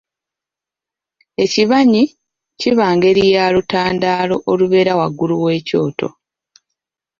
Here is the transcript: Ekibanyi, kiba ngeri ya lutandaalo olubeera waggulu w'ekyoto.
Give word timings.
Ekibanyi, 1.43 2.03
kiba 2.59 2.87
ngeri 2.95 3.23
ya 3.35 3.45
lutandaalo 3.53 4.35
olubeera 4.51 4.93
waggulu 4.99 5.35
w'ekyoto. 5.43 6.07